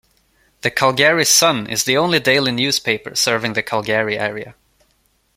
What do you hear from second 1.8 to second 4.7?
the only daily newspaper serving the Calgary area.